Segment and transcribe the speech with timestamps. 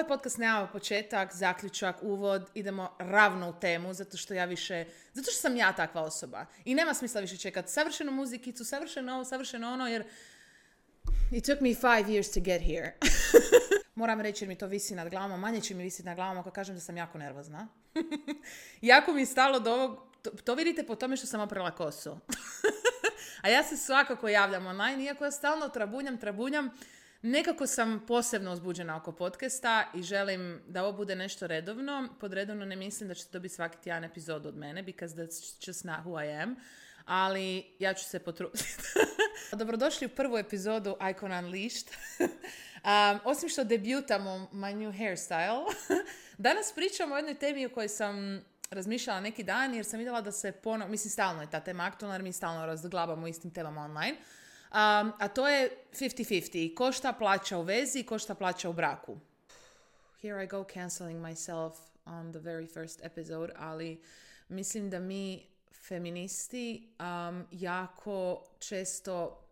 [0.00, 5.30] ovaj podcast nema početak, zaključak, uvod, idemo ravno u temu, zato što ja više, zato
[5.30, 6.46] što sam ja takva osoba.
[6.64, 10.04] I nema smisla više čekati savršenu muzikicu, savršeno ovo, savršeno ono, jer
[11.32, 12.92] it took me five years to get here.
[14.00, 16.50] Moram reći jer mi to visi nad glavom, manje će mi visiti nad glavom ako
[16.50, 17.68] kažem da sam jako nervozna.
[18.80, 22.18] jako mi je stalo do ovog, to, to vidite po tome što sam oprala kosu.
[23.42, 26.70] A ja se svakako javljam online, iako ja stalno trabunjam, trabunjam.
[27.22, 32.08] Nekako sam posebno uzbuđena oko podcasta i želim da ovo bude nešto redovno.
[32.20, 35.84] Pod redovno ne mislim da ćete dobiti svaki tjedan epizod od mene, because that's just
[35.84, 36.56] not who I am.
[37.04, 38.64] Ali ja ću se potruditi.
[39.58, 41.86] Dobrodošli u prvu epizodu Icon Unleashed.
[42.20, 45.64] um, osim što debutamo my new hairstyle,
[46.38, 50.32] danas pričamo o jednoj temi o kojoj sam razmišljala neki dan jer sam vidjela da
[50.32, 54.16] se ponovno, mislim stalno je ta tema aktualna jer mi stalno razglabamo istim temama online,
[54.70, 56.74] um, a to je 50-50.
[56.74, 59.18] Ko šta plaća u vezi, ko šta plaća u braku.
[60.22, 61.72] Here I go canceling myself
[62.04, 64.00] on the very first episode, ali
[64.48, 65.46] mislim da mi
[65.88, 69.46] feministi um, jako često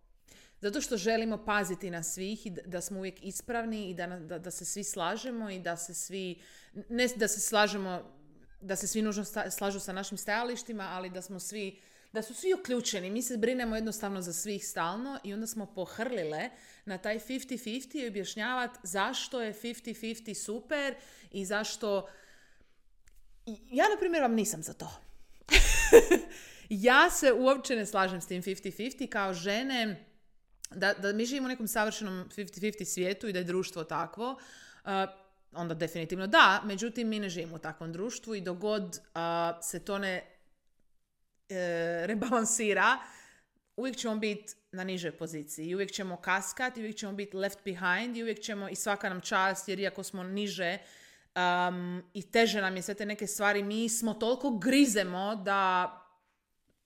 [0.61, 4.51] zato što želimo paziti na svih i da smo uvijek ispravni i da, da, da
[4.51, 6.41] se svi slažemo i da se svi,
[6.89, 8.19] ne da se slažemo
[8.61, 11.79] da se svi nužno slažu sa našim stajalištima, ali da smo svi
[12.13, 13.11] da su svi uključeni.
[13.11, 16.51] Mi se brinemo jednostavno za svih stalno i onda smo pohrlile
[16.85, 20.95] na taj 50-50 i objašnjavati zašto je 50-50 super
[21.33, 22.09] i zašto...
[23.47, 25.01] Ja, na primjer, vam nisam za to.
[26.69, 30.05] ja se uopće ne slažem s tim 50-50 kao žene
[30.71, 34.31] da, da mi živimo u nekom savršenom 50-50 svijetu i da je društvo takvo.
[34.85, 34.91] Uh,
[35.53, 39.01] onda definitivno da, međutim mi ne živimo u takvom društvu i dogod
[39.63, 40.38] se to ne
[41.49, 42.99] e, rebalansira,
[43.77, 47.59] uvijek ćemo biti na nižoj poziciji i uvijek ćemo kaskat i uvijek ćemo biti left
[47.65, 50.79] behind i uvijek ćemo i svaka nam čast jer iako smo niže
[51.39, 55.93] um, i teže nam je sve te neke stvari, mi smo toliko grizemo da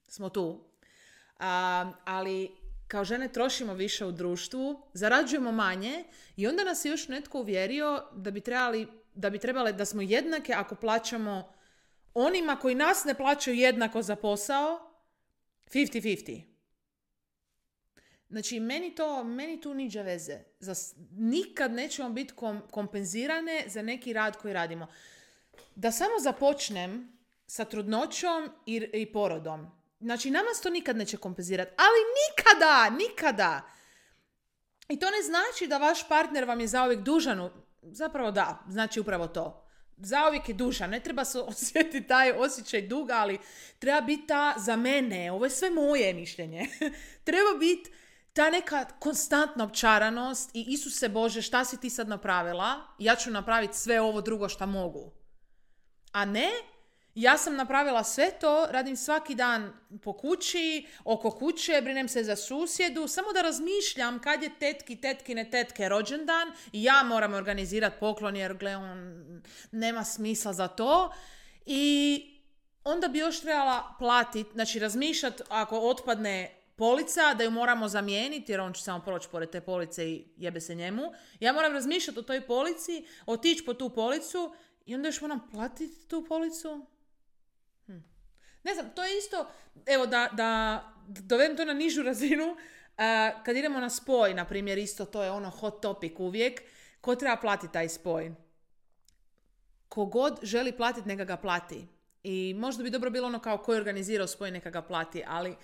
[0.09, 0.49] smo tu.
[0.49, 2.51] Um, ali
[2.89, 6.05] kao žene trošimo više u društvu, zarađujemo manje
[6.37, 10.03] i onda nas je još netko uvjerio da bi trebali, da bi trebale da smo
[10.03, 11.53] jednake ako plaćamo
[12.15, 14.93] onima koji nas ne plaćaju jednako za posao
[15.73, 16.43] 50-50.
[18.33, 20.39] Znači, meni, to, meni tu niđe veze.
[20.61, 20.75] Za,
[21.11, 24.87] nikad nećemo biti kom, kompenzirane za neki rad koji radimo.
[25.75, 29.71] Da samo započnem sa trudnoćom i, i porodom.
[30.01, 31.71] Znači, nama se to nikad neće kompenzirati.
[31.77, 33.63] Ali nikada, nikada.
[34.89, 37.51] I to ne znači da vaš partner vam je zauvijek dužan.
[37.83, 39.62] Zapravo da, znači upravo to.
[40.05, 40.91] Zauvijek je dužan.
[40.91, 43.39] Ne treba se osjetiti taj osjećaj duga, ali
[43.79, 45.33] treba biti ta za mene.
[45.33, 46.67] Ovo je sve moje mišljenje.
[47.25, 47.91] treba biti
[48.33, 52.81] ta neka konstantna opčaranost i Isuse Bože, šta si ti sad napravila?
[52.99, 55.13] Ja ću napraviti sve ovo drugo što mogu.
[56.13, 56.51] A ne,
[57.15, 62.37] ja sam napravila sve to, radim svaki dan po kući, oko kuće, brinem se za
[62.37, 68.37] susjedu, samo da razmišljam kad je tetki, tetkine, tetke rođendan i ja moram organizirati poklon
[68.37, 69.25] jer gle, on
[69.73, 71.13] nema smisla za to.
[71.67, 72.23] I
[72.85, 78.61] onda bi još trebala platiti, znači razmišljati ako otpadne polica, da ju moramo zamijeniti jer
[78.61, 81.03] on će samo proći pored te police i jebe se njemu.
[81.41, 84.55] Ja moram razmišljati o toj polici, otići po tu policu
[84.87, 86.87] i onda još moram platiti tu policu
[88.65, 89.47] ne znam, to je isto,
[89.87, 94.79] evo da, da dovedem to na nižu razinu, uh, kad idemo na spoj, na primjer,
[94.79, 96.63] isto to je ono hot topic uvijek,
[97.01, 98.35] ko treba platiti taj spoj?
[99.89, 101.87] Kogod želi platiti, neka ga plati.
[102.23, 105.57] I možda bi dobro bilo ono kao ko je organizirao spoj, neka ga plati, ali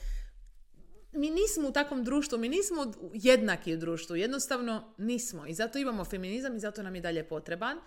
[1.12, 5.46] mi nismo u takvom društvu, mi nismo jednaki u društvu, jednostavno nismo.
[5.46, 7.78] I zato imamo feminizam i zato nam je dalje potreban.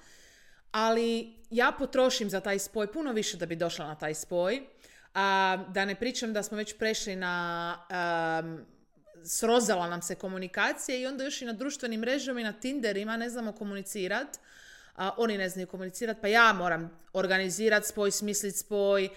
[0.71, 4.61] Ali ja potrošim za taj spoj puno više da bi došla na taj spoj.
[5.13, 7.77] A, da ne pričam da smo već prešli na...
[8.43, 8.65] Um,
[9.23, 13.29] srozala nam se komunikacija i onda još i na društvenim mrežama i na Tinderima ne
[13.29, 14.39] znamo komunicirati.
[15.17, 19.09] oni ne znaju komunicirati, pa ja moram organizirati spoj, smisliti spoj.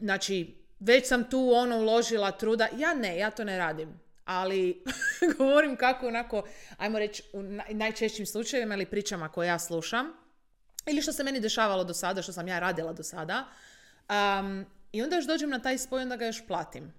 [0.00, 2.68] Znači, već sam tu ono uložila truda.
[2.78, 4.00] Ja ne, ja to ne radim.
[4.24, 4.84] Ali
[5.38, 6.42] govorim kako onako,
[6.76, 10.19] ajmo reći, u najčešćim slučajevima ili pričama koje ja slušam.
[10.90, 13.46] Ili što se meni dešavalo do sada, što sam ja radila do sada.
[14.08, 16.92] Um, i onda još dođem na taj spoj, onda ga još platim.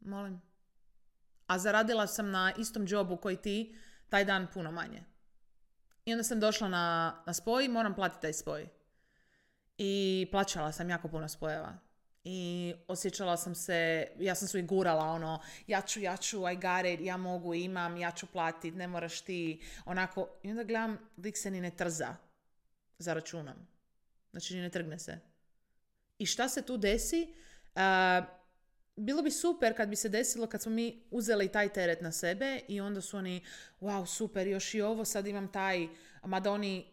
[0.00, 0.42] Molim.
[1.46, 3.76] A zaradila sam na istom jobu koji ti
[4.08, 5.02] taj dan puno manje.
[6.04, 8.68] I onda sam došla na, na spoj i moram platiti taj spoj.
[9.78, 11.78] I plaćala sam jako puno spojeva.
[12.28, 16.54] i osjećala sam se, ja sam se i gurala, ono, ja ću, ja ću, I
[16.54, 20.98] got it, ja mogu, imam, ja ću platit, ne moraš ti, onako, i onda gledam,
[21.18, 22.16] lik se ni ne trza
[22.98, 23.56] za računom.
[24.30, 25.18] Znači, ne trgne se.
[26.18, 27.34] I šta se tu desi?
[28.96, 32.60] bilo bi super kad bi se desilo kad smo mi uzeli taj teret na sebe
[32.68, 33.44] i onda su oni,
[33.80, 35.88] wow, super, još i ovo, sad imam taj,
[36.24, 36.86] mada oni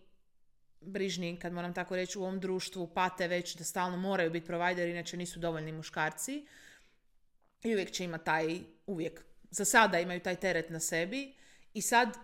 [0.82, 4.88] brižni, kad moram tako reći, u ovom društvu pate već da stalno moraju biti provider,
[4.88, 6.46] inače nisu dovoljni muškarci.
[7.64, 11.34] I uvijek će imati taj, uvijek, za sada imaju taj teret na sebi.
[11.74, 12.18] I sad,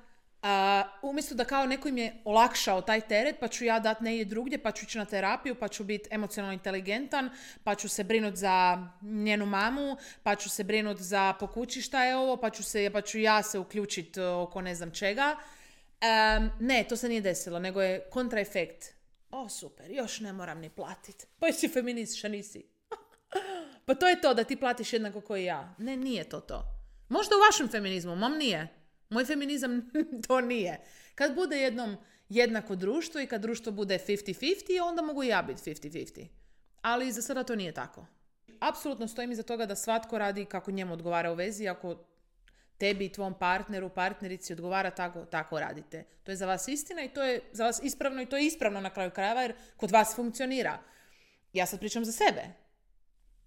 [1.01, 4.57] umjesto da kao neko im je olakšao taj teret, pa ću ja dati negdje drugdje,
[4.57, 7.29] pa ću ići na terapiju, pa ću biti emocionalno inteligentan,
[7.63, 12.15] pa ću se brinuti za njenu mamu, pa ću se brinuti za pokući šta je
[12.15, 15.35] ovo, pa ću, se, pa ću ja se uključiti oko ne znam čega
[16.59, 18.85] ne, to se nije desilo, nego je kontraefekt.
[19.31, 21.27] O, super, još ne moram ni platit.
[21.39, 22.65] Pa jesi feminist, nisi.
[23.85, 25.75] pa to je to, da ti platiš jednako koji ja.
[25.77, 26.63] Ne, nije to to.
[27.09, 28.78] Možda u vašem feminizmu, mom nije.
[29.09, 29.89] Moj feminizam
[30.27, 30.79] to nije.
[31.15, 31.97] Kad bude jednom
[32.29, 36.27] jednako društvo i kad društvo bude 50-50, onda mogu i ja biti 50-50.
[36.81, 38.05] Ali za sada to nije tako.
[38.59, 41.67] Apsolutno stojim iza toga da svatko radi kako njemu odgovara u vezi.
[41.67, 41.97] Ako
[42.79, 46.03] tebi i tvom partneru, partnerici odgovara tako, tako radite.
[46.23, 48.81] To je za vas istina i to je za vas ispravno i to je ispravno
[48.81, 50.79] na kraju krajeva jer kod vas funkcionira.
[51.53, 52.41] Ja sad pričam za sebe.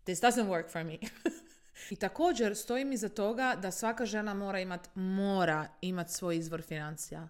[0.04, 0.98] This doesn't work for me.
[1.90, 7.28] I također stojim iza toga da svaka žena mora imat, mora imat svoj izvor financija.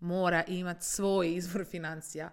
[0.00, 2.30] Mora imat svoj izvor financija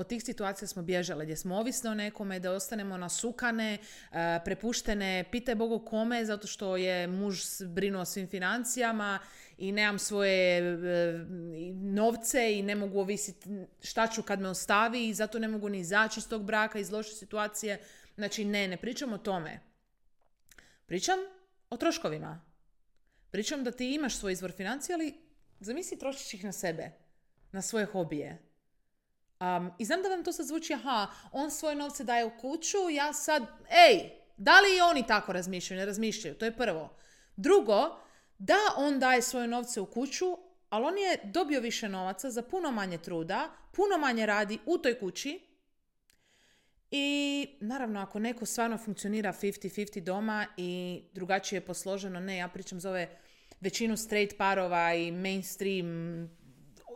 [0.00, 3.78] od tih situacija smo bježale, gdje smo ovisne o nekome, da ostanemo nasukane,
[4.12, 9.18] e, prepuštene, pitaj Bogu kome, zato što je muž brinuo o svim financijama
[9.58, 10.72] i nemam svoje e,
[11.74, 13.48] novce i ne mogu ovisiti
[13.82, 16.90] šta ću kad me ostavi i zato ne mogu ni izaći iz tog braka, iz
[16.90, 17.80] loše situacije.
[18.16, 19.69] Znači ne, ne pričam o tome.
[20.90, 21.18] Pričam
[21.70, 22.40] o troškovima.
[23.30, 25.14] Pričam da ti imaš svoj izvor financija, ali
[25.60, 26.90] zamisli trošiš ih na sebe,
[27.52, 28.50] na svoje hobije
[29.40, 32.78] Um, I znam da vam to sad zvuči, aha, on svoje novce daje u kuću,
[32.90, 33.42] ja sad,
[33.88, 35.78] ej, da li i oni tako razmišljaju?
[35.78, 36.96] Ne razmišljaju, to je prvo.
[37.36, 38.00] Drugo,
[38.38, 40.38] da on daje svoje novce u kuću,
[40.70, 44.98] ali on je dobio više novaca za puno manje truda, puno manje radi u toj
[44.98, 45.49] kući.
[46.90, 52.80] I naravno, ako neko stvarno funkcionira 50-50 doma i drugačije je posloženo, ne, ja pričam
[52.80, 53.08] za ove
[53.60, 55.86] većinu straight parova i mainstream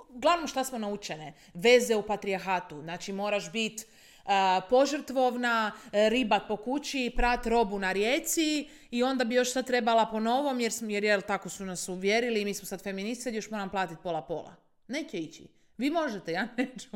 [0.08, 1.32] uglavnom šta smo naučene?
[1.54, 2.82] Veze u patrijahatu.
[2.82, 3.84] Znači moraš biti
[4.70, 10.20] požrtvovna, ribat po kući, prat robu na rijeci i onda bi još sad trebala po
[10.20, 13.70] novom jer, jer, jer tako su nas uvjerili i mi smo sad feministi, još moram
[13.70, 14.54] platiti pola-pola.
[14.88, 15.48] Neće ići.
[15.78, 16.88] Vi možete, ja neću.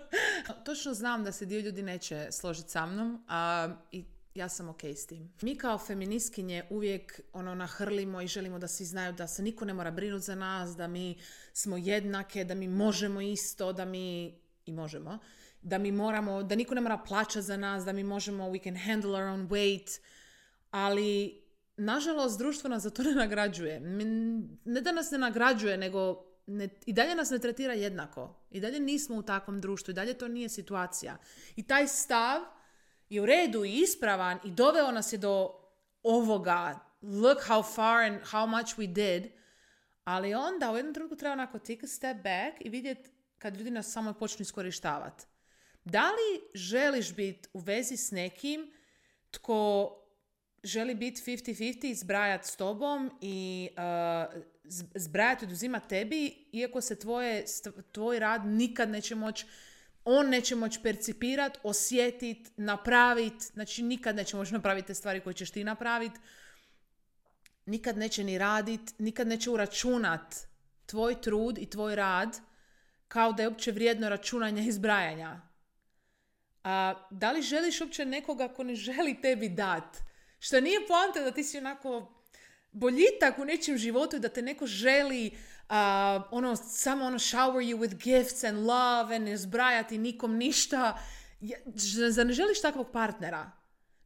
[0.66, 4.84] Točno znam da se dio ljudi neće složiti sa mnom a, i ja sam ok
[4.84, 5.32] s tim.
[5.42, 9.74] Mi kao feministkinje uvijek ono nahrlimo i želimo da svi znaju da se niko ne
[9.74, 11.18] mora brinuti za nas, da mi
[11.52, 15.18] smo jednake, da mi možemo isto, da mi i možemo,
[15.62, 18.76] da mi moramo, da niko ne mora plaćati za nas, da mi možemo, we can
[18.76, 20.00] handle our own weight,
[20.70, 21.40] ali
[21.76, 23.80] nažalost društvo nas za to ne nagrađuje.
[24.64, 28.34] Ne da nas ne nagrađuje, nego ne, i dalje nas ne tretira jednako.
[28.50, 31.16] I dalje nismo u takvom društvu, i dalje to nije situacija.
[31.56, 32.40] I taj stav
[33.08, 35.50] je u redu i ispravan i doveo nas je do
[36.02, 36.78] ovoga.
[37.02, 39.32] Look how far and how much we did.
[40.04, 43.70] Ali onda u jednom trenutku treba onako take a step back i vidjeti kad ljudi
[43.70, 45.24] nas samo počnu iskorištavati.
[45.84, 48.72] Da li želiš biti u vezi s nekim
[49.30, 49.96] tko
[50.62, 54.42] želi biti 50-50 zbrajati s tobom i uh,
[54.94, 57.44] zbrajati oduzima tebi, iako se tvoje,
[57.92, 59.46] tvoj rad nikad neće moći
[60.04, 65.50] on neće moći percipirati, osjetiti, napraviti, znači nikad neće moći napraviti te stvari koje ćeš
[65.50, 66.20] ti napraviti,
[67.66, 70.34] nikad neće ni raditi, nikad neće uračunat
[70.86, 72.40] tvoj trud i tvoj rad
[73.08, 75.40] kao da je uopće vrijedno računanja i zbrajanja.
[76.64, 79.96] A, da li želiš uopće nekoga ko ne želi tebi dat?
[80.38, 82.19] Što nije poanta da ti si onako
[82.72, 85.30] boljitak u nečem životu i da te neko želi
[85.70, 85.74] uh,
[86.30, 90.98] ono, samo ono shower you with gifts and love and ne zbrajati nikom ništa.
[92.10, 93.50] Zar ne želiš takvog partnera?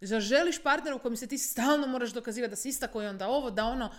[0.00, 3.28] Zar želiš partnera u kojem se ti stalno moraš dokazivati da si ista koji onda
[3.28, 3.90] ovo, da ono.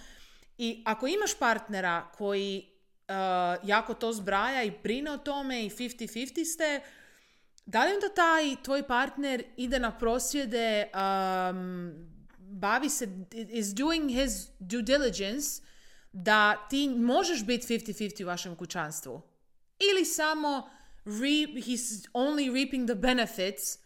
[0.58, 2.76] I ako imaš partnera koji
[3.10, 6.82] uh, jako to zbraja i brine o tome i 50-50 ste,
[7.66, 12.15] da li onda taj tvoj partner ide na prosvjede, um,
[12.56, 15.62] bavi se, is doing his due diligence
[16.12, 19.22] da ti možeš biti 50-50 u vašem kućanstvu.
[19.92, 20.70] Ili samo
[21.06, 23.78] reap, he's only reaping the benefits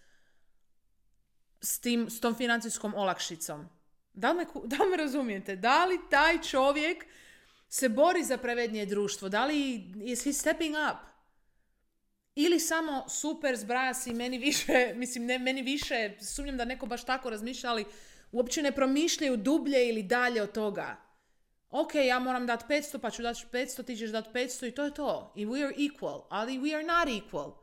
[1.62, 3.66] s, tim, s tom financijskom olakšicom.
[4.14, 4.46] Da li, me,
[4.78, 5.56] da li me razumijete?
[5.56, 7.06] Da li taj čovjek
[7.70, 9.30] se bori za pravednije društvo?
[9.30, 10.98] Da li is he stepping up?
[12.36, 17.06] Ili samo super zbraja si meni više, mislim ne meni više, sumnjam da neko baš
[17.06, 17.86] tako razmišlja, ali
[18.32, 20.96] uopće ne promišljaju dublje ili dalje od toga.
[21.70, 24.84] Ok, ja moram dati 500, pa ću dati 500, ti ćeš dati 500 i to
[24.84, 25.34] je to.
[25.36, 27.54] I we are equal, ali we are not equal.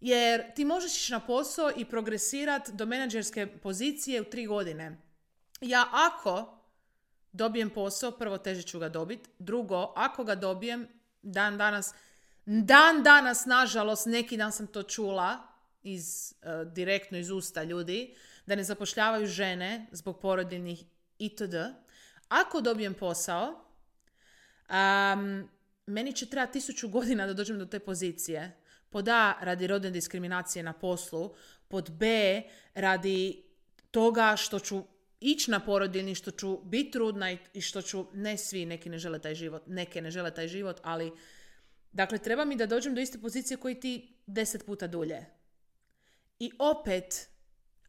[0.00, 4.98] Jer ti možeš ići na posao i progresirati do menadžerske pozicije u tri godine.
[5.60, 6.58] Ja ako
[7.32, 9.30] dobijem posao, prvo teže ću ga dobiti.
[9.38, 10.88] Drugo, ako ga dobijem,
[11.22, 11.94] dan danas,
[12.46, 15.38] dan danas, nažalost, neki dan sam to čula
[15.82, 18.14] iz, uh, direktno iz usta ljudi,
[18.46, 20.84] da ne zapošljavaju žene zbog porodiljnih
[21.18, 21.54] itd.
[22.28, 23.64] Ako dobijem posao,
[24.70, 25.48] um,
[25.86, 28.56] meni će trebati tisuću godina da dođem do te pozicije.
[28.90, 31.34] Pod A, radi rodne diskriminacije na poslu.
[31.68, 32.42] Pod B,
[32.74, 33.44] radi
[33.90, 34.84] toga što ću
[35.20, 39.18] ići na porodiljni, što ću biti trudna i što ću, ne svi, neki ne žele
[39.18, 41.12] taj život, neke ne žele taj život, ali
[41.92, 45.26] dakle treba mi da dođem do iste pozicije koji ti deset puta dulje.
[46.38, 47.29] I opet,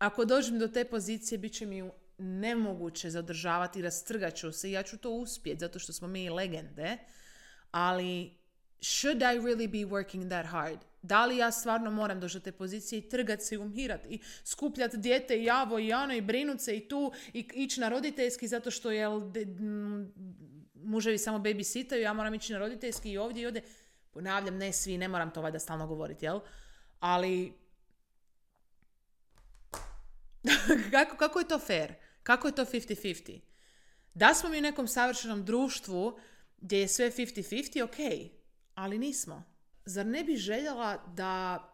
[0.01, 4.71] ako dođem do te pozicije, bit će mi nemoguće zadržavati i rastrgat ću se.
[4.71, 6.97] Ja ću to uspjeti zato što smo mi legende,
[7.71, 8.37] ali
[8.81, 10.79] should I really be working that hard?
[11.01, 14.19] Da li ja stvarno moram doći do te pozicije i trgat se i umirat i
[14.43, 18.47] skupljati dijete i javo i ano i brinut se i tu i ići na roditeljski
[18.47, 19.07] zato što je
[20.73, 23.61] muževi samo babysitaju, ja moram ići na roditeljski i ovdje i ovdje.
[24.11, 26.39] Ponavljam, ne svi, ne moram to valjda stalno govoriti, jel?
[26.99, 27.61] Ali
[30.91, 31.93] kako, kako je to fair?
[32.23, 33.39] Kako je to 50-50?
[34.13, 36.19] Da smo mi u nekom savršenom društvu
[36.57, 38.31] gdje je sve 50-50, ok,
[38.75, 39.43] ali nismo.
[39.85, 41.67] Zar ne bi željela da...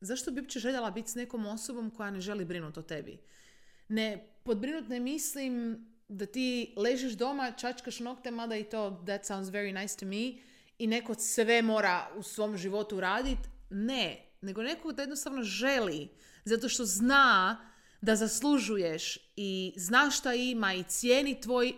[0.00, 3.18] Zašto bi uopće željela biti s nekom osobom koja ne želi brinuti o tebi?
[3.88, 9.48] Ne, podbrinut ne mislim da ti ležiš doma, čačkaš nokte, mada i to that sounds
[9.48, 10.32] very nice to me,
[10.78, 13.48] i neko sve mora u svom životu raditi.
[13.70, 16.08] Ne, nego neko da jednostavno želi,
[16.44, 17.56] zato što zna
[18.02, 21.72] da zaslužuješ i zna šta ima i cijeni tvoj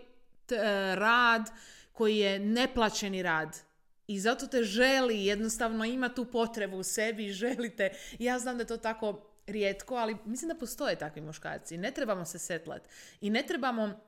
[0.94, 1.50] rad
[1.92, 3.58] koji je neplaćeni rad.
[4.06, 7.90] I zato te želi, jednostavno ima tu potrebu u sebi i želite.
[8.18, 11.76] Ja znam da je to tako rijetko, ali mislim da postoje takvi muškarci.
[11.76, 12.88] Ne trebamo se setlati.
[13.20, 14.00] I ne trebamo,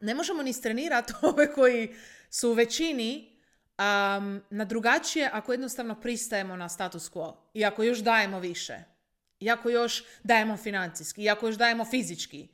[0.00, 1.94] ne možemo ni strenirati ove koji
[2.30, 3.36] su u većini
[3.78, 7.34] um, na drugačije ako jednostavno pristajemo na status quo.
[7.54, 8.97] I ako još dajemo više.
[9.40, 11.22] I ako još dajemo financijski.
[11.22, 12.48] I ako još dajemo fizički.